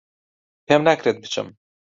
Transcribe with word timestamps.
پێم 0.65 0.81
ناکرێت 0.87 1.17
بچم 1.23 1.47